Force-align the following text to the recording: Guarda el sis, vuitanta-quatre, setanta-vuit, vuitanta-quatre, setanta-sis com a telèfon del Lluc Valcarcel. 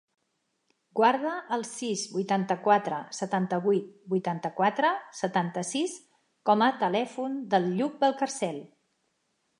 Guarda 0.99 1.33
el 1.57 1.65
sis, 1.71 2.05
vuitanta-quatre, 2.13 3.01
setanta-vuit, 3.17 3.91
vuitanta-quatre, 4.15 4.93
setanta-sis 5.21 5.97
com 6.51 6.65
a 6.71 6.75
telèfon 6.85 7.41
del 7.55 7.73
Lluc 7.79 8.05
Valcarcel. 8.07 8.63